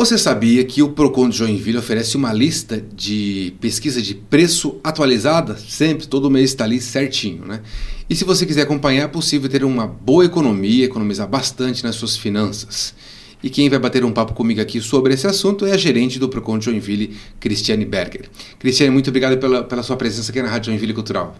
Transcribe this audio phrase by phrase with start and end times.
[0.00, 5.58] Você sabia que o Procon de Joinville oferece uma lista de pesquisa de preço atualizada?
[5.58, 7.60] Sempre, todo mês está ali certinho, né?
[8.08, 12.16] E se você quiser acompanhar, é possível ter uma boa economia, economizar bastante nas suas
[12.16, 12.94] finanças.
[13.42, 16.30] E quem vai bater um papo comigo aqui sobre esse assunto é a gerente do
[16.30, 18.30] Procon de Joinville, Cristiane Berger.
[18.58, 21.36] Cristiane, muito obrigado pela, pela sua presença aqui na Rádio Joinville Cultural.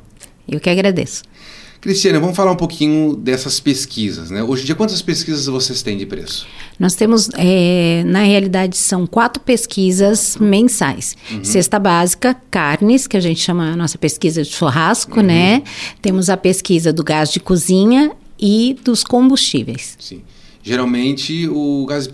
[0.46, 1.22] Eu que agradeço.
[1.80, 4.30] Cristiane, vamos falar um pouquinho dessas pesquisas.
[4.30, 4.42] Né?
[4.42, 6.46] Hoje em dia, quantas pesquisas vocês têm de preço?
[6.78, 11.16] Nós temos, é, na realidade, são quatro pesquisas mensais.
[11.30, 11.42] Uhum.
[11.42, 15.26] Cesta básica, carnes, que a gente chama a nossa pesquisa de churrasco, uhum.
[15.26, 15.62] né?
[16.02, 19.96] Temos a pesquisa do gás de cozinha e dos combustíveis.
[19.98, 20.22] Sim.
[20.62, 22.08] Geralmente o gás,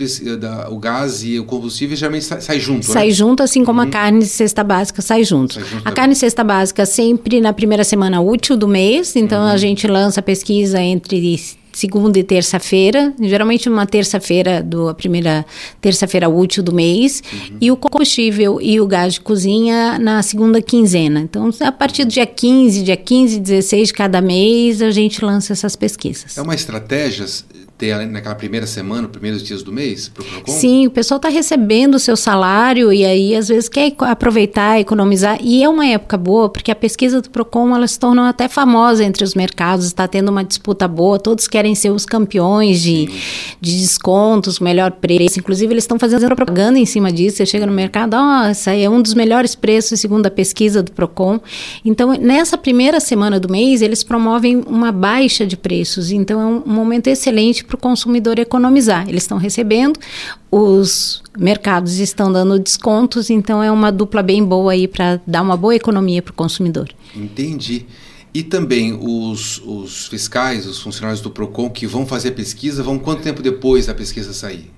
[0.71, 3.13] o gás e o combustível geralmente sai, sai junto, Sai né?
[3.13, 3.89] junto, assim como uhum.
[3.89, 5.55] a carne de cesta básica sai junto.
[5.55, 9.43] Sai junto a carne de cesta básica sempre na primeira semana útil do mês, então
[9.43, 9.49] uhum.
[9.49, 11.37] a gente lança pesquisa entre
[11.77, 15.45] segunda e terça-feira, geralmente uma terça-feira do a primeira
[15.79, 17.59] terça-feira útil do mês, uhum.
[17.61, 21.21] e o combustível e o gás de cozinha na segunda quinzena.
[21.21, 25.53] Então, a partir do dia 15, dia 15, 16 de cada mês, a gente lança
[25.53, 26.39] essas pesquisas.
[26.39, 27.27] É uma estratégia
[27.79, 30.53] ter naquela primeira semana, primeiros dias do mês para o Procon?
[30.53, 35.39] Sim, o pessoal está recebendo o seu salário e aí às vezes quer aproveitar, economizar.
[35.43, 39.05] E é uma época boa porque a pesquisa do Procon ela se tornou até famosa
[39.05, 43.09] entre os mercados, está tendo uma disputa boa, todos querem ser os campeões de,
[43.61, 47.73] de descontos, melhor preço, inclusive eles estão fazendo propaganda em cima disso, você chega no
[47.73, 51.41] mercado, ó, oh, aí é um dos melhores preços segundo a pesquisa do Procon.
[51.85, 56.63] Então, nessa primeira semana do mês, eles promovem uma baixa de preços, então é um
[56.67, 59.09] momento excelente para o consumidor economizar.
[59.09, 59.99] Eles estão recebendo,
[60.51, 65.57] os mercados estão dando descontos, então é uma dupla bem boa aí para dar uma
[65.57, 66.89] boa economia para o consumidor.
[67.15, 67.87] Entendi.
[68.33, 72.99] E também os, os fiscais, os funcionários do PROCON que vão fazer a pesquisa, vão
[72.99, 74.71] quanto tempo depois da pesquisa sair?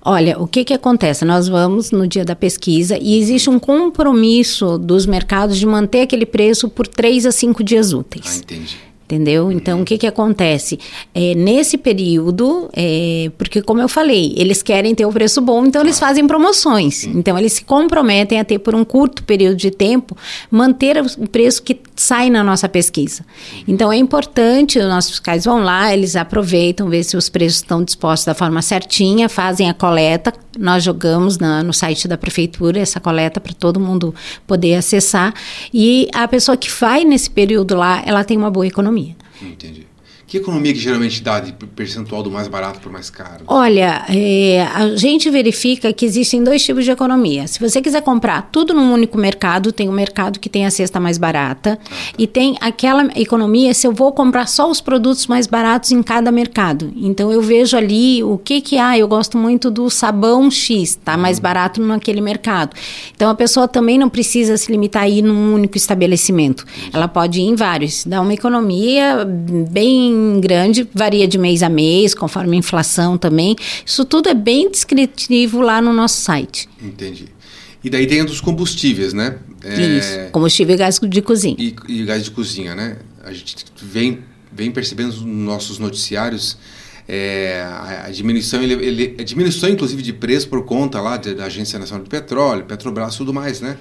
[0.00, 1.24] Olha, o que, que acontece?
[1.24, 6.24] Nós vamos no dia da pesquisa e existe um compromisso dos mercados de manter aquele
[6.24, 8.36] preço por três a cinco dias úteis.
[8.36, 9.50] Ah, entendi entendeu?
[9.50, 10.78] Então, o que que acontece?
[11.14, 15.80] É, nesse período, é, porque como eu falei, eles querem ter o preço bom, então
[15.80, 17.04] eles fazem promoções.
[17.04, 20.14] Então, eles se comprometem a ter, por um curto período de tempo,
[20.50, 23.24] manter o preço que sai na nossa pesquisa.
[23.66, 27.82] Então, é importante, os nossos fiscais vão lá, eles aproveitam, ver se os preços estão
[27.82, 33.00] dispostos da forma certinha, fazem a coleta, nós jogamos na, no site da prefeitura essa
[33.00, 34.14] coleta para todo mundo
[34.46, 35.32] poder acessar,
[35.72, 38.97] e a pessoa que vai nesse período lá, ela tem uma boa economia
[39.38, 39.52] economia.
[39.54, 39.87] Entendi.
[40.28, 43.44] Que economia que geralmente dá de percentual do mais barato para o mais caro?
[43.46, 47.48] Olha, é, a gente verifica que existem dois tipos de economia.
[47.48, 50.70] Se você quiser comprar tudo num único mercado, tem o um mercado que tem a
[50.70, 52.12] cesta mais barata ah, tá.
[52.18, 56.30] e tem aquela economia se eu vou comprar só os produtos mais baratos em cada
[56.30, 56.92] mercado.
[56.94, 58.88] Então eu vejo ali o que que há.
[58.88, 61.42] Ah, eu gosto muito do sabão X, tá mais uhum.
[61.42, 62.76] barato naquele mercado.
[63.16, 66.66] Então a pessoa também não precisa se limitar a ir num único estabelecimento.
[66.92, 68.04] Ela pode ir em vários.
[68.04, 69.26] Dá uma economia
[69.70, 73.56] bem grande, varia de mês a mês, conforme a inflação também.
[73.84, 76.68] Isso tudo é bem descritivo lá no nosso site.
[76.82, 77.26] Entendi.
[77.82, 79.38] E daí tem dos combustíveis, né?
[79.62, 79.80] É...
[79.80, 81.56] Isso, combustível e gás de cozinha.
[81.58, 82.98] E, e gás de cozinha, né?
[83.24, 84.20] A gente vem,
[84.52, 86.58] vem percebendo nos nossos noticiários
[87.08, 87.62] é,
[88.04, 92.04] a, diminuição, ele, ele, a diminuição inclusive de preço por conta lá da Agência Nacional
[92.04, 93.78] de Petróleo, Petrobras e tudo mais, né?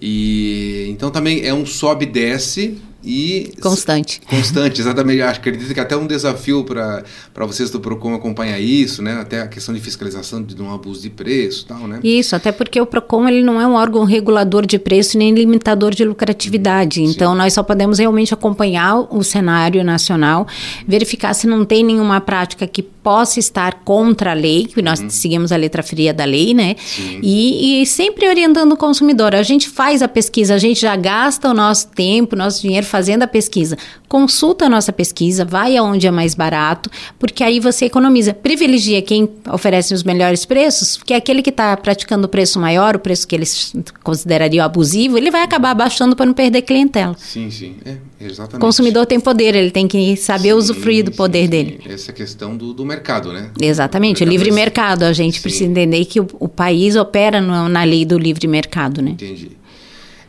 [0.00, 4.20] E então também é um sobe e desce e constante.
[4.28, 5.20] Constante, exatamente.
[5.20, 7.04] Acho, acredito que até um desafio para
[7.46, 9.20] vocês do Procon acompanhar isso, né?
[9.20, 12.00] Até a questão de fiscalização de um abuso de preço, tal, né?
[12.02, 15.94] Isso, até porque o Procon ele não é um órgão regulador de preço nem limitador
[15.94, 16.96] de lucratividade.
[16.96, 17.04] Sim.
[17.04, 20.46] Então nós só podemos realmente acompanhar o cenário nacional,
[20.86, 25.10] verificar se não tem nenhuma prática que possa estar contra a lei, que nós uhum.
[25.10, 26.74] seguimos a letra fria da lei, né?
[27.22, 29.34] E, e sempre orientando o consumidor.
[29.34, 33.24] A gente faz a pesquisa, a gente já gasta o nosso tempo, nosso dinheiro fazendo
[33.24, 33.76] a pesquisa,
[34.08, 36.88] consulta a nossa pesquisa, vai aonde é mais barato,
[37.18, 38.32] porque aí você economiza.
[38.32, 43.00] Privilegia quem oferece os melhores preços, porque aquele que está praticando o preço maior, o
[43.00, 43.74] preço que eles
[44.04, 47.16] considerariam abusivo, ele vai acabar abaixando para não perder clientela.
[47.18, 48.58] Sim, sim, é, exatamente.
[48.58, 51.80] O consumidor tem poder, ele tem que saber sim, usufruir do poder sim, dele.
[51.88, 53.50] Essa questão do, do mercado, né?
[53.60, 55.02] Exatamente, o, o livre mercado.
[55.02, 59.02] A gente precisa entender que o, o país opera no, na lei do livre mercado,
[59.02, 59.10] né?
[59.10, 59.63] Entendi.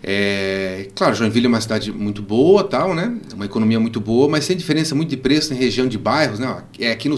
[0.07, 3.17] É, claro, Joinville é uma cidade muito boa, tal, né?
[3.33, 6.57] Uma economia muito boa, mas tem diferença muito de preço em região de bairros, né?
[6.79, 7.15] É aqui no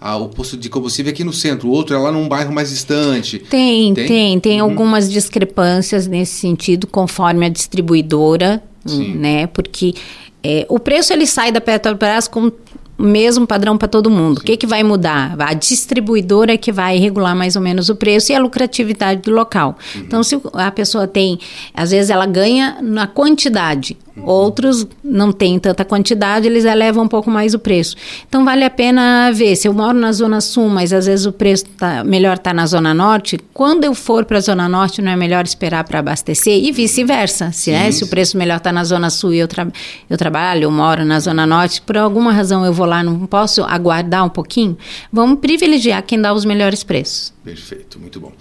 [0.00, 2.50] a, o posto de combustível é aqui no centro, o outro é lá num bairro
[2.50, 3.38] mais distante.
[3.38, 4.70] Tem, tem, tem, tem uhum.
[4.70, 9.14] algumas discrepâncias nesse sentido, conforme a distribuidora, Sim.
[9.14, 9.46] né?
[9.48, 9.94] Porque
[10.42, 12.50] é, o preço ele sai da Petrobras com
[12.98, 14.36] mesmo padrão para todo mundo.
[14.36, 14.42] Sim.
[14.42, 15.34] O que, que vai mudar?
[15.38, 19.30] A distribuidora é que vai regular mais ou menos o preço e a lucratividade do
[19.30, 19.76] local.
[19.94, 20.00] Uhum.
[20.02, 21.38] Então, se a pessoa tem,
[21.74, 23.96] às vezes ela ganha na quantidade.
[24.20, 27.96] Outros não têm tanta quantidade, eles elevam um pouco mais o preço.
[28.28, 29.56] Então, vale a pena ver.
[29.56, 32.66] Se eu moro na Zona Sul, mas às vezes o preço tá, melhor está na
[32.66, 36.62] Zona Norte, quando eu for para a Zona Norte, não é melhor esperar para abastecer?
[36.62, 37.52] E vice-versa.
[37.52, 39.66] Se, é, se o preço melhor está na Zona Sul e eu, tra
[40.08, 43.62] eu trabalho, eu moro na Zona Norte, por alguma razão eu vou lá, não posso
[43.64, 44.76] aguardar um pouquinho,
[45.12, 47.32] vamos privilegiar quem dá os melhores preços.
[47.44, 48.32] Perfeito, muito bom.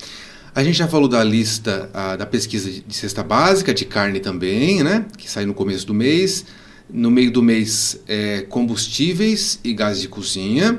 [0.53, 4.19] A gente já falou da lista a, da pesquisa de, de cesta básica, de carne
[4.19, 5.05] também, né?
[5.17, 6.45] Que sai no começo do mês.
[6.89, 10.77] No meio do mês, é, combustíveis e gás de cozinha.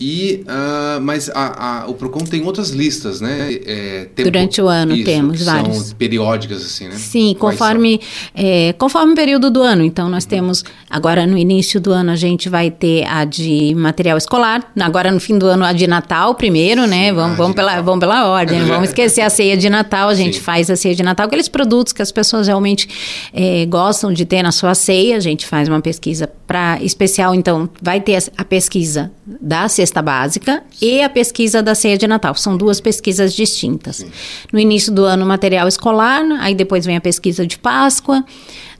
[0.00, 3.52] E, uh, mas a, a, o Procon tem outras listas, né?
[3.66, 5.76] É, tempo, Durante o ano isso, temos várias.
[5.76, 6.94] São periódicas, assim, né?
[6.94, 8.00] Sim, conforme,
[8.32, 9.82] é, conforme o período do ano.
[9.82, 10.30] Então, nós uhum.
[10.30, 14.72] temos, agora no início do ano, a gente vai ter a de material escolar.
[14.78, 17.08] Agora, no fim do ano, a de Natal primeiro, né?
[17.08, 18.64] Sim, vamos, vamos, pela, vamos pela ordem.
[18.66, 20.10] vamos esquecer a ceia de Natal.
[20.10, 20.42] A gente Sim.
[20.42, 22.88] faz a ceia de Natal, aqueles produtos que as pessoas realmente
[23.34, 25.16] é, gostam de ter na sua ceia.
[25.16, 27.34] A gente faz uma pesquisa para especial.
[27.34, 32.06] Então, vai ter a pesquisa da cesta cesta básica e a pesquisa da ceia de
[32.06, 32.34] Natal.
[32.34, 33.96] São duas pesquisas distintas.
[33.96, 34.10] Sim.
[34.52, 38.24] No início do ano, material escolar, aí depois vem a pesquisa de Páscoa.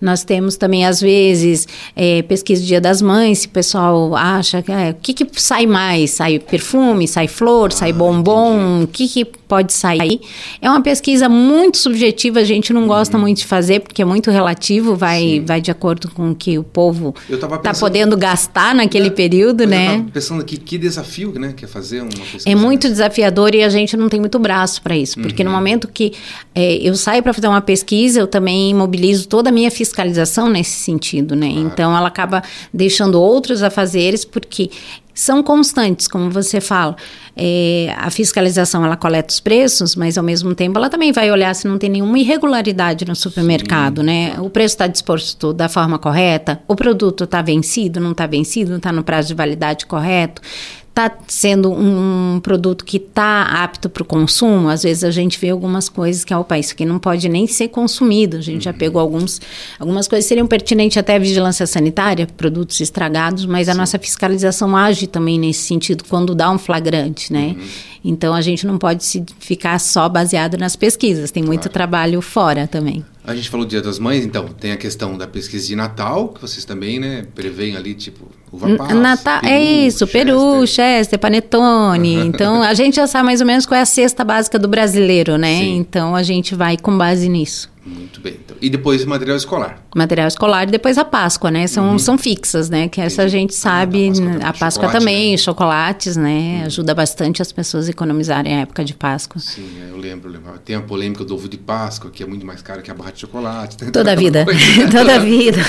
[0.01, 1.67] Nós temos também, às vezes,
[1.97, 5.27] é, pesquisa do Dia das Mães, se o pessoal acha que é, o que, que
[5.43, 6.13] sai mais?
[6.13, 10.21] Sai perfume, sai flor, ah, sai bombom, o que, que pode sair?
[10.63, 13.23] É uma pesquisa muito subjetiva, a gente não gosta uhum.
[13.23, 16.63] muito de fazer, porque é muito relativo, vai, vai de acordo com o que o
[16.63, 19.97] povo está podendo gastar naquele período, né?
[19.97, 22.49] Eu pensando aqui, que desafio, né, que é fazer uma pesquisa.
[22.49, 25.49] É muito desafiador e a gente não tem muito braço para isso, porque uhum.
[25.49, 26.13] no momento que
[26.55, 30.83] é, eu saio para fazer uma pesquisa, eu também mobilizo toda a minha fiscalização nesse
[30.83, 31.51] sentido, né?
[31.51, 31.67] Claro.
[31.67, 32.43] Então ela acaba
[32.73, 34.71] deixando outros a fazeres porque
[35.19, 36.95] são constantes, como você fala.
[37.37, 41.53] É, a fiscalização ela coleta os preços, mas ao mesmo tempo ela também vai olhar
[41.55, 44.07] se não tem nenhuma irregularidade no supermercado, Sim.
[44.07, 44.37] né?
[44.39, 48.77] O preço está disposto da forma correta, o produto está vencido, não está vencido, não
[48.77, 50.41] está no prazo de validade correto
[50.99, 55.51] está sendo um produto que está apto para o consumo, às vezes a gente vê
[55.51, 58.37] algumas coisas que, opa, isso aqui não pode nem ser consumido.
[58.39, 58.61] A gente uhum.
[58.61, 59.41] já pegou alguns,
[59.79, 63.73] algumas coisas que seriam pertinentes até à vigilância sanitária, produtos estragados, mas Sim.
[63.73, 67.55] a nossa fiscalização age também nesse sentido quando dá um flagrante, né?
[67.57, 67.67] Uhum.
[68.05, 71.73] Então a gente não pode se ficar só baseado nas pesquisas, tem muito claro.
[71.75, 73.05] trabalho fora também.
[73.23, 76.29] A gente falou do Dia das Mães, então tem a questão da pesquisa de Natal,
[76.29, 80.25] que vocês também, né, preveem ali, tipo, uva passa, Natal, peru, É isso, Chester.
[80.27, 82.15] peru, Chester, panetone.
[82.27, 85.37] então, a gente já sabe mais ou menos qual é a cesta básica do brasileiro,
[85.37, 85.59] né?
[85.59, 85.77] Sim.
[85.77, 87.71] Então, a gente vai com base nisso.
[87.89, 88.39] Muito bem.
[88.45, 89.83] Então, e depois material escolar?
[89.95, 91.67] Material escolar e depois a Páscoa, né?
[91.67, 91.99] São, uhum.
[91.99, 92.89] são fixas, né?
[92.89, 94.09] Que essa a gente sabe.
[94.09, 95.37] Ah, a Páscoa, a Páscoa também, né?
[95.39, 96.59] chocolates, né?
[96.61, 96.67] Uhum.
[96.67, 99.41] Ajuda bastante as pessoas a economizarem a época de Páscoa.
[99.41, 100.59] Sim, é, eu lembro, eu lembro.
[100.59, 103.11] Tem a polêmica do ovo de Páscoa, que é muito mais caro que a barra
[103.11, 103.77] de chocolate.
[103.91, 104.45] Toda a vida.
[104.93, 105.61] Toda a vida.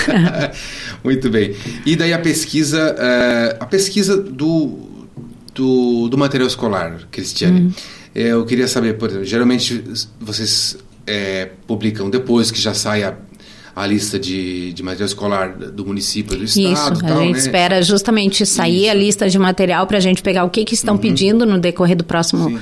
[1.04, 1.56] muito bem.
[1.86, 4.80] E daí a pesquisa, uh, a pesquisa do,
[5.54, 7.62] do, do material escolar, Cristiane.
[7.62, 7.74] Uhum.
[8.14, 9.84] Eu queria saber, por exemplo, geralmente
[10.20, 10.78] vocês
[11.10, 13.16] é, publicam depois que já sai a,
[13.76, 16.72] a lista de, de material escolar do município do estado.
[16.72, 17.40] Isso, a gente né?
[17.40, 18.92] espera justamente sair Isso.
[18.92, 21.02] a lista de material para a gente pegar o que, que estão uhum.
[21.02, 22.60] pedindo no decorrer do próximo,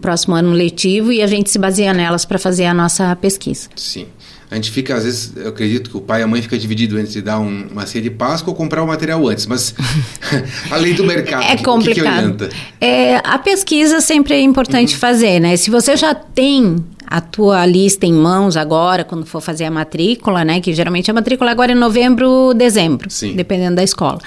[0.00, 3.68] próximo ano letivo e a gente se baseia nelas para fazer a nossa pesquisa.
[3.76, 4.06] Sim.
[4.48, 6.98] A gente fica, às vezes, eu acredito que o pai e a mãe fica dividido
[7.00, 9.74] entre dar um, uma ceia de Páscoa ou comprar o material antes, mas
[10.70, 12.48] além do mercado, é complicado.
[12.48, 15.00] Que, que é, a pesquisa sempre é importante uhum.
[15.00, 15.56] fazer, né?
[15.56, 20.44] Se você já tem a tua lista em mãos agora, quando for fazer a matrícula,
[20.44, 20.60] né?
[20.60, 23.34] Que geralmente a matrícula agora é novembro, dezembro, Sim.
[23.34, 24.18] dependendo da escola.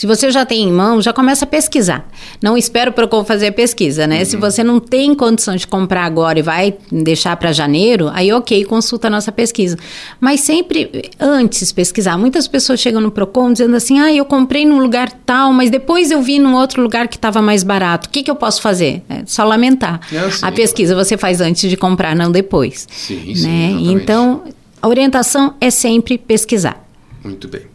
[0.00, 2.08] Se você já tem em mãos, já começa a pesquisar.
[2.40, 4.20] Não espera o Procon fazer a pesquisa, né?
[4.20, 4.24] Uhum.
[4.24, 8.64] Se você não tem condição de comprar agora e vai deixar para janeiro, aí ok,
[8.64, 9.76] consulta a nossa pesquisa.
[10.18, 12.16] Mas sempre antes pesquisar.
[12.16, 16.10] Muitas pessoas chegam no Procon dizendo assim: ah, eu comprei num lugar tal, mas depois
[16.10, 18.08] eu vi num outro lugar que estava mais barato.
[18.08, 19.02] O que, que eu posso fazer?
[19.06, 20.00] É só lamentar.
[20.10, 22.88] É assim, a pesquisa você faz antes de comprar, não depois.
[22.90, 23.46] Sim, sim.
[23.46, 23.76] Né?
[23.92, 24.44] Então,
[24.80, 26.88] a orientação é sempre pesquisar.
[27.22, 27.68] Muito bem.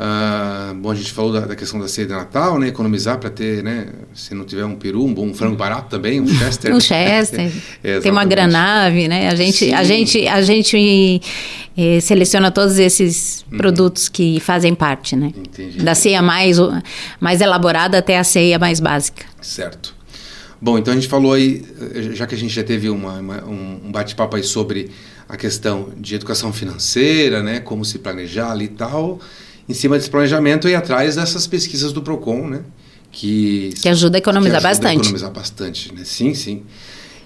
[0.00, 2.68] Uh, bom, a gente falou da, da, questão da ceia de Natal, né?
[2.68, 3.86] Economizar para ter, né?
[4.14, 6.72] Se não tiver um peru, um bom frango barato também, um Chester.
[6.74, 7.52] um Chester.
[7.84, 9.28] é, tem uma granave, né?
[9.28, 11.20] A gente, a gente, a gente
[11.76, 13.58] eh, seleciona todos esses uhum.
[13.58, 15.34] produtos que fazem parte, né?
[15.36, 15.82] Entendi.
[15.82, 16.56] Da ceia mais,
[17.20, 19.26] mais elaborada até a ceia mais básica.
[19.42, 19.94] Certo.
[20.58, 21.62] Bom, então a gente falou aí,
[21.94, 24.90] eh, já que a gente já teve uma, uma, um bate-papo aí sobre
[25.28, 27.60] a questão de educação financeira, né?
[27.60, 29.20] Como se planejar ali e tal.
[29.70, 32.62] Em cima desse planejamento e atrás dessas pesquisas do Procon, né?
[33.12, 34.96] Que, que ajuda a economizar que ajuda bastante.
[34.96, 36.02] A economizar bastante, né?
[36.04, 36.62] Sim, sim.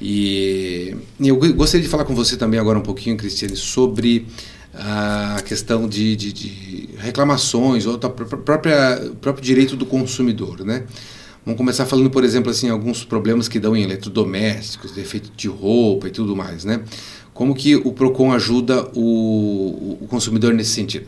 [0.00, 4.26] E, eu gostaria de falar com você também agora um pouquinho, Cristiane, sobre
[4.74, 10.84] a questão de, de, de reclamações ou da própria próprio direito do consumidor, né?
[11.46, 16.08] Vamos começar falando, por exemplo, assim, alguns problemas que dão em eletrodomésticos, defeito de roupa
[16.08, 16.82] e tudo mais, né?
[17.32, 21.06] Como que o Procon ajuda o, o consumidor nesse sentido?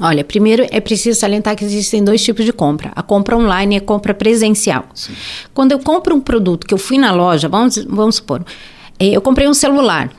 [0.00, 3.78] Olha, primeiro é preciso salientar que existem dois tipos de compra: a compra online e
[3.78, 4.86] a compra presencial.
[4.94, 5.12] Sim.
[5.52, 8.44] Quando eu compro um produto que eu fui na loja, vamos, vamos supor,
[8.98, 10.10] eh, eu comprei um celular.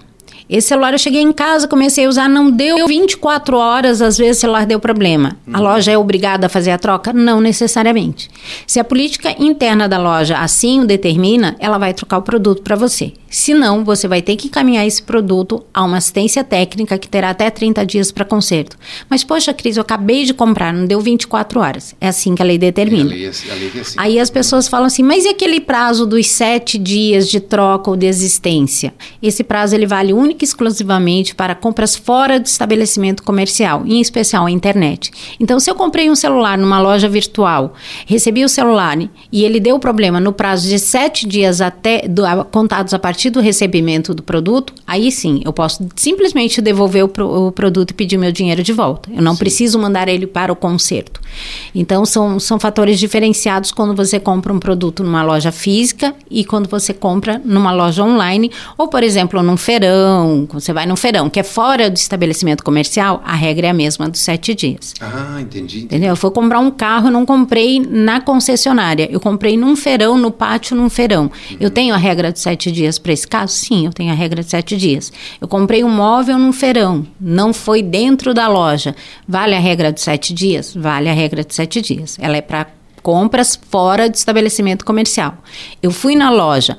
[0.50, 4.38] Esse celular eu cheguei em casa, comecei a usar, não deu 24 horas, às vezes
[4.38, 5.38] o celular deu problema.
[5.52, 5.64] A uhum.
[5.64, 7.12] loja é obrigada a fazer a troca?
[7.12, 8.30] Não necessariamente.
[8.68, 12.76] Se a política interna da loja assim o determina, ela vai trocar o produto para
[12.76, 13.14] você.
[13.36, 17.32] Se não, você vai ter que encaminhar esse produto a uma assistência técnica que terá
[17.32, 18.78] até 30 dias para conserto.
[19.10, 21.94] Mas, poxa, Cris, eu acabei de comprar, não deu 24 horas.
[22.00, 23.10] É assim que a lei determina.
[23.10, 23.96] A lei, é a lei é assim.
[23.98, 27.98] Aí as pessoas falam assim, mas e aquele prazo dos sete dias de troca ou
[27.98, 28.94] de existência?
[29.22, 34.46] Esse prazo ele vale única e exclusivamente para compras fora do estabelecimento comercial, em especial
[34.46, 35.12] a internet.
[35.40, 37.74] Então, se eu comprei um celular numa loja virtual,
[38.06, 38.98] recebi o celular
[39.32, 43.40] e ele deu problema no prazo de sete dias até do, contados a partir do
[43.40, 48.18] recebimento do produto, aí sim, eu posso simplesmente devolver o, pro, o produto e pedir
[48.18, 49.10] meu dinheiro de volta.
[49.14, 49.40] Eu não sim.
[49.40, 51.22] preciso mandar ele para o conserto.
[51.74, 56.70] Então, são, são fatores diferenciados quando você compra um produto numa loja física e quando
[56.70, 61.40] você compra numa loja online, ou, por exemplo, num feirão, você vai num feirão que
[61.40, 64.94] é fora do estabelecimento comercial, a regra é a mesma dos sete dias.
[65.00, 65.84] Ah, entendi.
[65.84, 66.10] Entendeu?
[66.10, 70.32] Eu fui comprar um carro, eu não comprei na concessionária, eu comprei num feirão, no
[70.32, 71.24] pátio, num feirão.
[71.24, 71.58] Uhum.
[71.60, 73.54] Eu tenho a regra de sete dias para esse caso?
[73.54, 75.12] Sim, eu tenho a regra de sete dias.
[75.40, 78.96] Eu comprei um móvel num feirão, não foi dentro da loja.
[79.28, 80.74] Vale a regra de sete dias?
[80.76, 82.18] Vale a regra de sete dias.
[82.20, 82.68] Ela é para
[83.06, 85.38] compras fora de estabelecimento comercial.
[85.82, 86.76] Eu fui na loja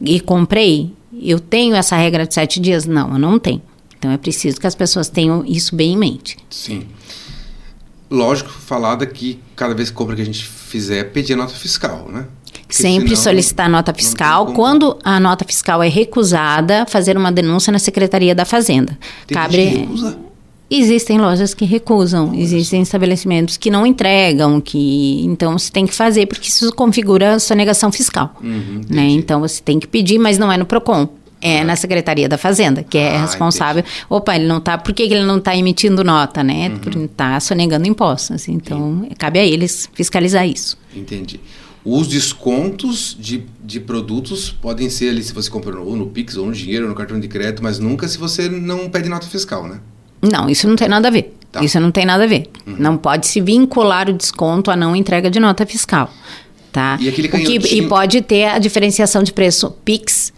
[0.00, 2.86] e comprei, eu tenho essa regra de sete dias?
[2.86, 3.62] Não, eu não tenho.
[3.98, 6.36] Então é preciso que as pessoas tenham isso bem em mente.
[6.48, 6.86] Sim.
[8.10, 12.26] Lógico, falada que cada vez que compra que a gente fizer, pedir nota fiscal, né?
[12.68, 14.52] Sempre senão, solicitar nota fiscal.
[14.52, 18.98] Quando a nota fiscal é recusada, fazer uma denúncia na Secretaria da Fazenda.
[19.26, 19.88] Tem Cabe.
[20.70, 26.26] Existem lojas que recusam, existem estabelecimentos que não entregam, que então você tem que fazer
[26.26, 29.08] porque isso configura a sonegação fiscal, uhum, né?
[29.08, 31.08] Então você tem que pedir, mas não é no Procon.
[31.40, 33.80] É na Secretaria da Fazenda, que é ah, responsável.
[33.80, 34.06] Entendi.
[34.10, 34.76] Opa, ele não está.
[34.76, 36.68] Por que ele não está emitindo nota, né?
[36.68, 36.78] Uhum.
[36.78, 38.48] Por estar sonegando impostos.
[38.48, 40.76] Então, cabe a eles fiscalizar isso.
[40.96, 41.38] Entendi.
[41.84, 46.46] Os descontos de, de produtos podem ser ali se você comprou ou no Pix, ou
[46.46, 49.68] no dinheiro, ou no cartão de crédito, mas nunca se você não pede nota fiscal,
[49.68, 49.80] né?
[50.22, 51.34] Não, isso não tem nada a ver.
[51.50, 51.64] Tá.
[51.64, 52.48] Isso não tem nada a ver.
[52.66, 52.76] Uhum.
[52.78, 56.12] Não pode se vincular o desconto à não entrega de nota fiscal.
[56.70, 56.98] Tá?
[57.00, 57.60] E, aquele canhotinho...
[57.60, 60.32] que, e pode ter a diferenciação de preço Pix,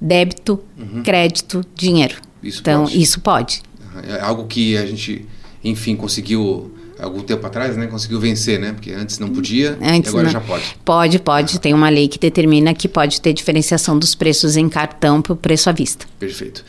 [0.00, 1.02] débito, uhum.
[1.02, 2.16] crédito, dinheiro.
[2.42, 3.02] Isso então, pode.
[3.02, 3.62] isso pode.
[4.06, 5.26] É algo que a gente,
[5.64, 8.72] enfim, conseguiu algum tempo atrás, né, conseguiu vencer, né?
[8.72, 10.30] Porque antes não podia, antes agora não.
[10.30, 10.76] já pode.
[10.84, 11.56] Pode, pode.
[11.56, 11.60] Ah.
[11.60, 15.36] Tem uma lei que determina que pode ter diferenciação dos preços em cartão para o
[15.36, 16.06] preço à vista.
[16.18, 16.64] Perfeito.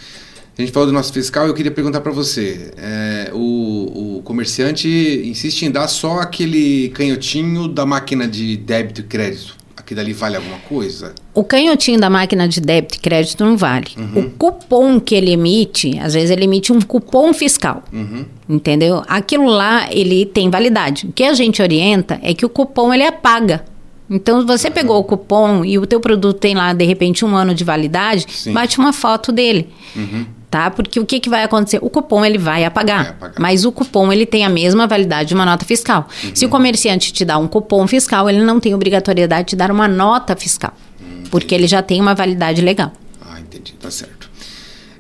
[0.58, 2.72] A gente falou do nosso fiscal, eu queria perguntar para você.
[2.78, 4.88] É, o, o, comerciante
[5.26, 10.38] insiste em dar só aquele canhotinho da máquina de débito e crédito que dali vale
[10.38, 11.14] alguma coisa?
[11.34, 13.88] O canhotinho da máquina de débito e crédito não vale.
[13.98, 14.22] Uhum.
[14.22, 17.84] O cupom que ele emite, às vezes ele emite um cupom fiscal.
[17.92, 18.26] Uhum.
[18.48, 19.04] Entendeu?
[19.06, 21.08] Aquilo lá, ele tem validade.
[21.08, 23.66] O que a gente orienta é que o cupom ele apaga.
[24.10, 24.74] Então, você uhum.
[24.74, 28.26] pegou o cupom e o teu produto tem lá, de repente, um ano de validade,
[28.30, 28.54] Sim.
[28.54, 29.68] bate uma foto dele.
[29.94, 30.70] Uhum tá?
[30.70, 31.80] Porque o que, que vai acontecer?
[31.82, 35.30] O cupom ele vai apagar, vai apagar, mas o cupom ele tem a mesma validade
[35.30, 36.10] de uma nota fiscal.
[36.24, 36.32] Uhum.
[36.36, 39.88] Se o comerciante te dá um cupom fiscal, ele não tem obrigatoriedade de dar uma
[39.88, 41.24] nota fiscal, uhum.
[41.32, 42.92] porque ele já tem uma validade legal.
[43.26, 44.30] Ah, entendi, tá certo.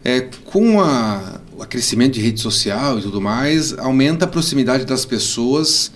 [0.03, 5.05] É, com a, o crescimento de rede social e tudo mais, aumenta a proximidade das
[5.05, 5.91] pessoas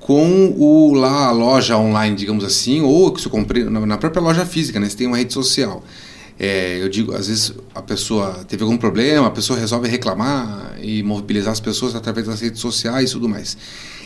[0.00, 4.44] com o lá a loja online, digamos assim, ou que você compre na própria loja
[4.44, 4.88] física, né?
[4.88, 5.82] Você tem uma rede social.
[6.38, 11.02] É, eu digo, às vezes a pessoa teve algum problema, a pessoa resolve reclamar e
[11.02, 13.56] mobilizar as pessoas através das redes sociais e tudo mais.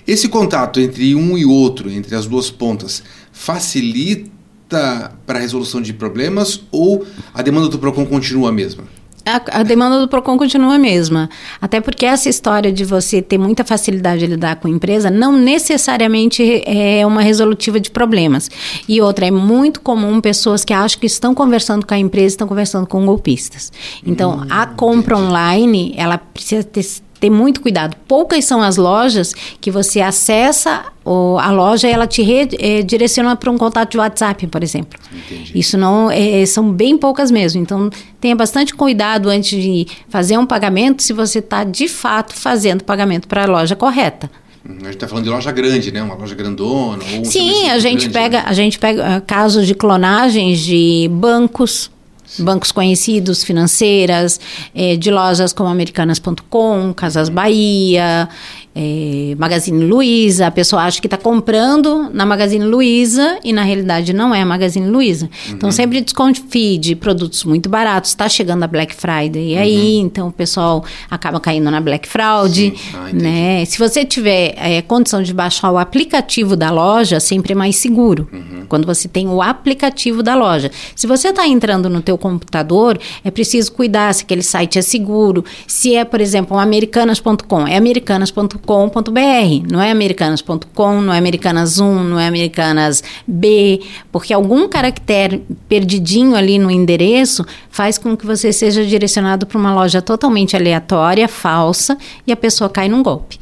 [0.06, 5.92] Esse contato entre um e outro, entre as duas pontas, facilita para a resolução de
[5.92, 8.84] problemas ou a demanda do PROCON continua a mesma?
[9.24, 11.28] A, a, demanda do PROCON continua a mesma.
[11.60, 15.32] Até porque essa história de você ter muita facilidade de lidar com a empresa não
[15.32, 18.50] necessariamente é uma resolutiva de problemas.
[18.88, 22.48] E outra, é muito comum pessoas que acham que estão conversando com a empresa estão
[22.48, 23.72] conversando com golpistas.
[24.04, 25.28] Então, hum, a compra entendi.
[25.28, 26.82] online, ela precisa ter
[27.20, 27.96] ter muito cuidado.
[28.08, 33.58] Poucas são as lojas que você acessa a loja e ela te redireciona para um
[33.58, 34.98] contato de WhatsApp, por exemplo.
[35.12, 35.58] Entendi.
[35.58, 37.60] Isso não é, são bem poucas mesmo.
[37.60, 42.84] Então tenha bastante cuidado antes de fazer um pagamento se você está de fato fazendo
[42.84, 44.30] pagamento para a loja correta.
[44.64, 44.76] Uhum.
[44.80, 46.02] A gente está falando de loja grande, né?
[46.02, 47.02] Uma loja grandona.
[47.24, 48.44] Sim, a gente, grande, pega, né?
[48.46, 51.90] a gente pega casos de clonagens de bancos,
[52.38, 54.40] bancos conhecidos, financeiras,
[54.74, 58.28] eh, de lojas como Americanas.com, Casas Bahia,
[58.74, 64.12] é, Magazine Luiza, a pessoa acha que está comprando na Magazine Luiza e na realidade
[64.12, 65.26] não é a Magazine Luiza.
[65.26, 65.54] Uhum.
[65.54, 68.10] Então sempre desconfie de produtos muito baratos.
[68.10, 69.60] Está chegando a Black Friday e uhum.
[69.60, 73.64] aí, então o pessoal acaba caindo na Black Fraud, ah, né?
[73.64, 78.28] Se você tiver é, condição de baixar o aplicativo da loja, sempre é mais seguro.
[78.32, 78.49] Uhum.
[78.70, 80.70] Quando você tem o aplicativo da loja.
[80.96, 85.44] Se você está entrando no teu computador, é preciso cuidar se aquele site é seguro.
[85.66, 91.78] Se é, por exemplo, um americanas.com, é americanas.com americanas.com.br, não é americanas.com, não é americanas
[91.78, 93.80] 1, não é americanas B,
[94.12, 99.74] porque algum caractere perdidinho ali no endereço faz com que você seja direcionado para uma
[99.74, 101.96] loja totalmente aleatória, falsa,
[102.26, 103.38] e a pessoa cai num golpe.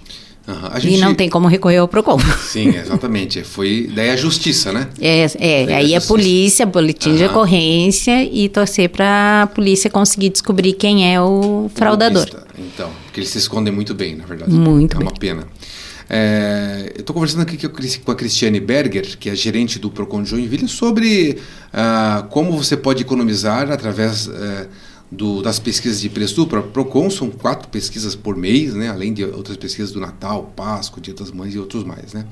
[0.49, 0.81] Uhum.
[0.81, 0.95] Gente...
[0.95, 2.19] E não tem como recorrer ao PROCON.
[2.41, 3.45] Sim, exatamente.
[3.45, 4.89] Foi daí a justiça, né?
[4.99, 7.17] É, é aí a, a polícia, boletim uhum.
[7.17, 12.27] de ocorrência e torcer para a polícia conseguir descobrir quem é o fraudador.
[12.59, 14.51] Então, porque eles se escondem muito bem, na verdade.
[14.51, 15.07] Muito é bem.
[15.07, 15.47] Uma pena.
[16.11, 17.59] É, eu estou conversando aqui
[17.99, 21.39] com a Cristiane Berger, que é gerente do Procon de Joinville, sobre
[21.69, 24.67] uh, como você pode economizar através uh,
[25.11, 29.25] do, das pesquisas de preço do Procon, são quatro pesquisas por mês, né, além de
[29.25, 32.13] outras pesquisas do Natal, Páscoa, Dia das Mães e outros mais.
[32.13, 32.27] Né.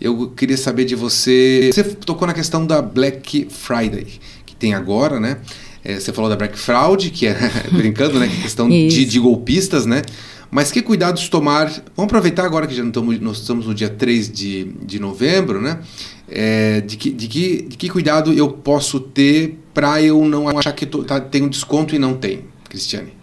[0.00, 1.70] Eu queria saber de você.
[1.72, 4.06] Você tocou na questão da Black Friday,
[4.46, 5.38] que tem agora, né?
[5.84, 7.36] É, você falou da Black Fraud, que é
[7.72, 8.26] brincando, né?
[8.26, 10.02] Que é questão de, de, golpistas, né?
[10.50, 11.70] Mas que cuidados tomar?
[11.96, 15.80] Vamos aproveitar agora que já estamos, nós estamos no dia 3 de, de novembro, né?
[16.28, 20.72] É, de, que, de, que, de que cuidado eu posso ter para eu não achar
[20.72, 23.19] que tô, tá, tem um desconto e não tem, Cristiane?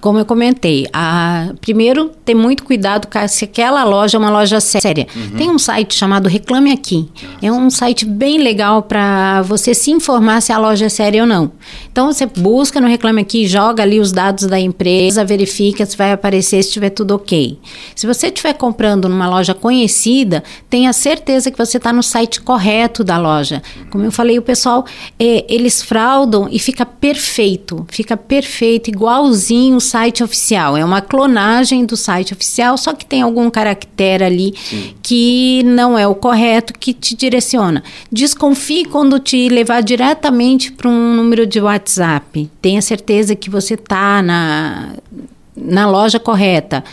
[0.00, 5.06] Como eu comentei, a, primeiro ter muito cuidado se aquela loja é uma loja séria.
[5.14, 5.36] Uhum.
[5.36, 7.08] Tem um site chamado Reclame Aqui.
[7.42, 11.26] É um site bem legal para você se informar se a loja é séria ou
[11.26, 11.50] não.
[11.90, 16.12] Então você busca no Reclame Aqui, joga ali os dados da empresa, verifica se vai
[16.12, 17.58] aparecer se estiver tudo ok.
[17.96, 23.02] Se você estiver comprando numa loja conhecida, tenha certeza que você está no site correto
[23.02, 23.62] da loja.
[23.90, 24.84] Como eu falei, o pessoal
[25.18, 30.76] é, eles fraudam e fica perfeito, fica perfeito, igualzinho site oficial.
[30.76, 34.94] É uma clonagem do site oficial, só que tem algum caractere ali Sim.
[35.02, 37.82] que não é o correto, que te direciona.
[38.10, 42.50] Desconfie quando te levar diretamente para um número de WhatsApp.
[42.62, 44.94] Tenha certeza que você está na,
[45.56, 46.84] na loja correta.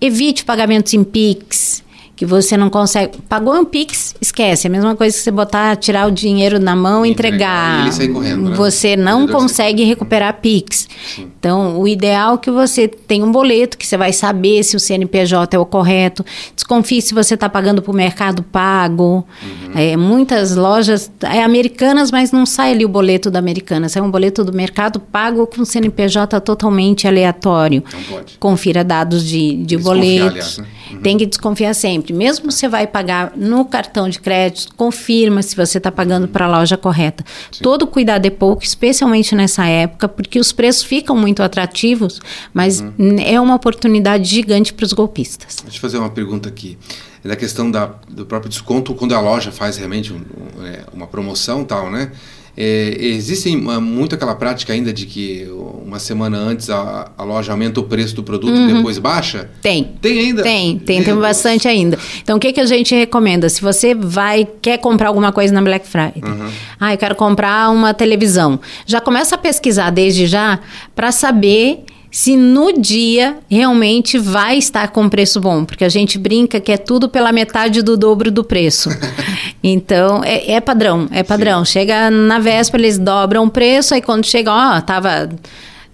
[0.00, 1.83] Evite pagamentos em Pix
[2.16, 3.18] que você não consegue.
[3.28, 4.66] Pagou um Pix, esquece.
[4.66, 7.88] É a mesma coisa que você botar, tirar o dinheiro na mão e entregar.
[7.88, 8.14] entregar.
[8.14, 8.56] Correndo, né?
[8.56, 10.88] Você não consegue recuperar Pix.
[11.14, 11.28] Sim.
[11.38, 14.80] Então, o ideal é que você tenha um boleto, que você vai saber se o
[14.80, 16.24] CNPJ é o correto.
[16.54, 19.26] Desconfie se você está pagando para o Mercado Pago.
[19.42, 19.72] Uhum.
[19.74, 23.96] É, muitas lojas, é americanas, mas não sai ali o boleto da Americanas.
[23.96, 27.82] É um boleto do Mercado Pago com CNPJ totalmente aleatório.
[27.92, 28.38] Não pode.
[28.38, 30.28] Confira dados de, de boletos.
[30.28, 30.66] Aliás, né?
[30.92, 31.00] uhum.
[31.00, 32.12] Tem que desconfiar sempre sempre.
[32.12, 36.48] Mesmo você vai pagar no cartão de crédito, confirma se você está pagando para a
[36.48, 37.24] loja correta.
[37.50, 37.62] Sim.
[37.62, 42.20] Todo cuidado é pouco, especialmente nessa época, porque os preços ficam muito atrativos,
[42.52, 43.16] mas uhum.
[43.18, 45.56] é uma oportunidade gigante para os golpistas.
[45.62, 46.76] Deixa eu fazer uma pergunta aqui.
[47.24, 50.84] É da questão da, do próprio desconto, quando a loja faz realmente um, um, é,
[50.92, 52.12] uma promoção tal, né?
[52.56, 55.48] É, existe ah, muito aquela prática ainda de que
[55.84, 58.70] uma semana antes a, a loja aumenta o preço do produto uhum.
[58.70, 59.50] e depois baixa?
[59.60, 59.90] Tem.
[60.00, 60.42] Tem ainda?
[60.42, 61.98] Tem, tem, tem bastante ainda.
[62.22, 63.48] Então o que, que a gente recomenda?
[63.48, 66.50] Se você vai, quer comprar alguma coisa na Black Friday, uhum.
[66.78, 68.60] ah, eu quero comprar uma televisão.
[68.86, 70.60] Já começa a pesquisar desde já
[70.94, 76.60] para saber se no dia realmente vai estar com preço bom, porque a gente brinca
[76.60, 78.88] que é tudo pela metade do dobro do preço.
[79.60, 81.64] então, é, é padrão, é padrão.
[81.64, 81.72] Sim.
[81.72, 85.28] Chega na véspera, eles dobram o preço, aí quando chega, ó, tava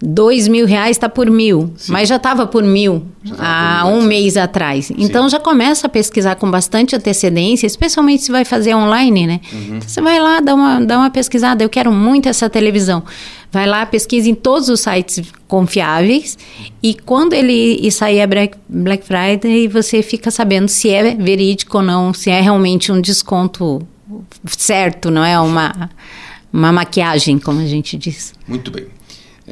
[0.02, 1.92] dois mil reais está por mil, Sim.
[1.92, 3.02] mas já estava por mil
[3.38, 4.86] há um mês atrás.
[4.86, 4.94] Sim.
[4.98, 9.40] Então já começa a pesquisar com bastante antecedência, especialmente se vai fazer online, né?
[9.52, 9.76] Uhum.
[9.76, 13.02] Então, você vai lá, dá uma, dá uma pesquisada, eu quero muito essa televisão.
[13.52, 16.38] Vai lá, pesquisa em todos os sites confiáveis
[16.82, 21.82] e quando ele sair a Black, Black Friday, você fica sabendo se é verídico ou
[21.82, 23.86] não, se é realmente um desconto
[24.46, 25.90] certo, não é uma,
[26.52, 28.32] uma maquiagem, como a gente diz.
[28.46, 28.86] Muito bem.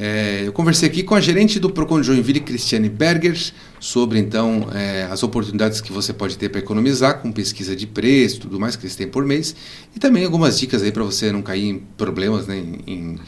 [0.00, 3.36] É, eu conversei aqui com a gerente do Procon Joinville, Cristiane Berger,
[3.80, 8.42] sobre então é, as oportunidades que você pode ter para economizar com pesquisa de preço,
[8.42, 9.56] tudo mais que eles têm por mês,
[9.96, 13.18] e também algumas dicas aí para você não cair em problemas, né, em, em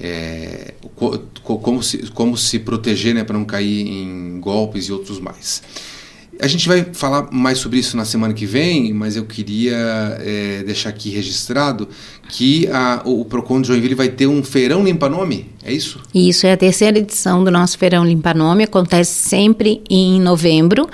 [0.00, 1.18] é, co,
[1.58, 5.60] como, se, como se proteger né, para não cair em golpes e outros mais.
[6.40, 9.76] A gente vai falar mais sobre isso na semana que vem, mas eu queria
[10.20, 11.88] é, deixar aqui registrado
[12.28, 16.00] que a, o Procon de Joinville vai ter um feirão limpa-nome, é isso?
[16.14, 20.88] Isso, é a terceira edição do nosso feirão limpa-nome, acontece sempre em novembro,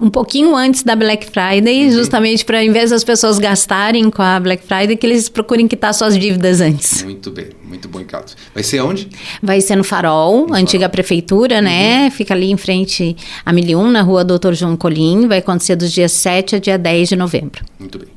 [0.00, 1.92] um pouquinho antes da Black Friday, uhum.
[1.92, 5.94] justamente para, ao invés das pessoas gastarem com a Black Friday, que eles procurem quitar
[5.94, 7.04] suas dívidas antes.
[7.04, 8.32] Muito bem, muito bom, Ricardo.
[8.52, 9.08] Vai ser onde?
[9.40, 10.92] Vai ser no Farol, no antiga Farol.
[10.92, 12.04] prefeitura, né?
[12.04, 12.10] Uhum.
[12.10, 16.10] Fica ali em frente a Milium, na rua Doutor João Colim, vai acontecer dos dias
[16.10, 17.64] 7 a dia 10 de novembro.
[17.78, 18.08] Muito bem.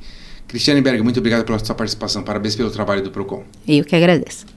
[0.47, 2.23] Cristiane Berg, muito obrigado pela sua participação.
[2.23, 3.43] Parabéns pelo trabalho do PROCON.
[3.67, 4.47] Eu que agradeço.